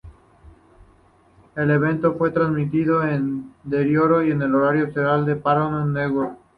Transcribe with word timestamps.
El 1.55 1.69
evento 1.69 2.15
fue 2.15 2.31
transmitido 2.31 3.03
en 3.03 3.53
diferido 3.63 4.23
y 4.23 4.31
en 4.31 4.41
horario 4.41 4.85
estelar 4.87 5.23
por 5.25 5.41
Paramount 5.43 5.93
Network. 5.95 6.39